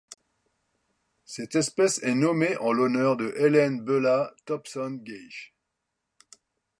[1.25, 5.53] Cette espèce est nommée en l'honneur de Helen Beulah Thompson Gaige.